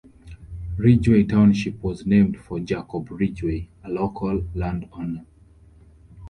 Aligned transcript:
Ridgway 0.79 1.25
Township 1.25 1.83
was 1.83 2.07
named 2.07 2.35
for 2.39 2.59
Jacob 2.59 3.11
Ridgway, 3.11 3.67
a 3.83 3.91
local 3.91 4.45
landowner. 4.55 5.27